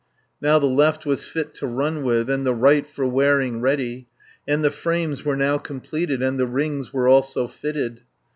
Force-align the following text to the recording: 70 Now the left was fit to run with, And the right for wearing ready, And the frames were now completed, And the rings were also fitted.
70 0.39 0.39
Now 0.53 0.57
the 0.57 0.65
left 0.65 1.05
was 1.05 1.27
fit 1.27 1.53
to 1.53 1.67
run 1.67 2.01
with, 2.01 2.27
And 2.27 2.43
the 2.43 2.55
right 2.55 2.87
for 2.87 3.05
wearing 3.07 3.61
ready, 3.61 4.07
And 4.47 4.63
the 4.63 4.71
frames 4.71 5.23
were 5.23 5.35
now 5.37 5.59
completed, 5.59 6.23
And 6.23 6.39
the 6.39 6.47
rings 6.47 6.91
were 6.91 7.07
also 7.07 7.45
fitted. 7.47 8.01